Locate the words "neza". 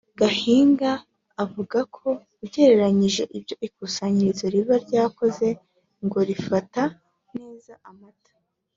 7.37-7.73